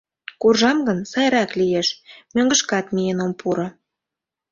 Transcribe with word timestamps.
—Куржам 0.41 0.77
гын, 0.87 0.99
сайрак 1.11 1.51
лиеш... 1.59 1.87
мӧҥгышкат 2.33 2.85
миен 2.95 3.17
ом 3.25 3.31
пуро». 3.39 3.67